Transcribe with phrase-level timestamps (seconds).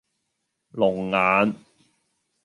[0.71, 1.53] 龍眼